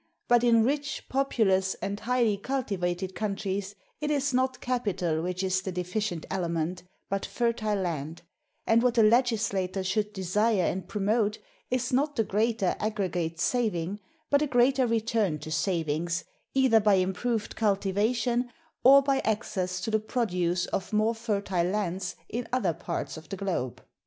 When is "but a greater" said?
14.31-14.87